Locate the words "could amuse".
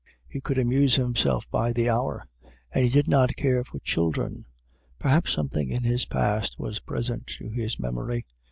0.41-0.95